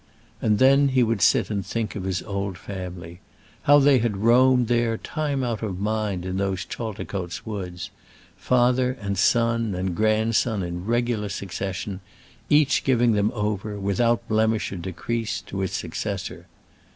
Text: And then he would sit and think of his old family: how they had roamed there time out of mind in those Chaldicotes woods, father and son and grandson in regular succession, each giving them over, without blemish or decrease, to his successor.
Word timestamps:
And 0.41 0.57
then 0.57 0.87
he 0.87 1.03
would 1.03 1.21
sit 1.21 1.51
and 1.51 1.63
think 1.63 1.95
of 1.95 2.05
his 2.05 2.23
old 2.23 2.57
family: 2.57 3.19
how 3.69 3.77
they 3.77 3.99
had 3.99 4.17
roamed 4.17 4.67
there 4.67 4.97
time 4.97 5.43
out 5.43 5.61
of 5.61 5.79
mind 5.79 6.25
in 6.25 6.37
those 6.37 6.65
Chaldicotes 6.65 7.45
woods, 7.45 7.91
father 8.35 8.97
and 8.99 9.15
son 9.15 9.75
and 9.75 9.93
grandson 9.93 10.63
in 10.63 10.87
regular 10.87 11.29
succession, 11.29 11.99
each 12.49 12.83
giving 12.83 13.11
them 13.11 13.31
over, 13.35 13.77
without 13.79 14.27
blemish 14.27 14.71
or 14.71 14.77
decrease, 14.77 15.39
to 15.41 15.59
his 15.59 15.73
successor. 15.73 16.47